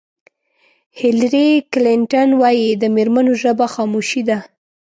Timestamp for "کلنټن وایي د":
1.73-2.83